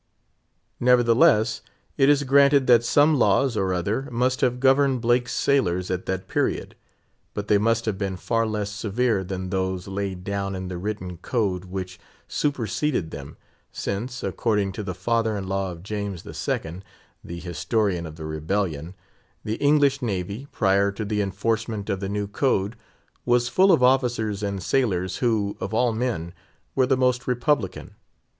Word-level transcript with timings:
Nevertheless, 0.79 1.61
it 1.95 2.09
is 2.09 2.23
granted 2.23 2.65
that 2.65 2.83
some 2.83 3.19
laws 3.19 3.55
or 3.55 3.71
other 3.71 4.07
must 4.09 4.41
have 4.41 4.59
governed 4.59 4.99
Blake's 4.99 5.31
sailors 5.31 5.91
at 5.91 6.07
that 6.07 6.27
period; 6.27 6.73
but 7.35 7.47
they 7.47 7.59
must 7.59 7.85
have 7.85 7.99
been 7.99 8.17
far 8.17 8.47
less 8.47 8.71
severe 8.71 9.23
than 9.23 9.51
those 9.51 9.87
laid 9.87 10.23
down 10.23 10.55
in 10.55 10.69
the 10.69 10.79
written 10.79 11.17
code 11.17 11.65
which 11.65 11.99
superseded 12.27 13.11
them, 13.11 13.37
since, 13.71 14.23
according 14.23 14.71
to 14.71 14.81
the 14.81 14.95
father 14.95 15.37
in 15.37 15.47
law 15.47 15.71
of 15.71 15.83
James 15.83 16.25
II., 16.25 16.81
the 17.23 17.39
Historian 17.39 18.07
of 18.07 18.15
the 18.15 18.25
Rebellion, 18.25 18.95
the 19.43 19.57
English 19.57 20.01
Navy, 20.01 20.47
prior 20.51 20.91
to 20.91 21.05
the 21.05 21.21
enforcement 21.21 21.91
of 21.91 21.99
the 21.99 22.09
new 22.09 22.25
code, 22.25 22.75
was 23.23 23.49
full 23.49 23.71
of 23.71 23.83
officers 23.83 24.41
and 24.41 24.63
sailors 24.63 25.17
who, 25.17 25.55
of 25.59 25.75
all 25.75 25.93
men, 25.93 26.33
were 26.73 26.87
the 26.87 26.97
most 26.97 27.27
republican. 27.27 27.93